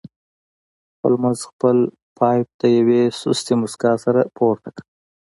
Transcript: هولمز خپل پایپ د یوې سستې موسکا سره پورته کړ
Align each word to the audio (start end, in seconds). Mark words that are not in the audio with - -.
هولمز 0.99 1.39
خپل 1.49 1.77
پایپ 2.17 2.47
د 2.61 2.63
یوې 2.77 3.01
سستې 3.21 3.53
موسکا 3.61 3.91
سره 4.05 4.21
پورته 4.35 4.69
کړ 4.75 4.83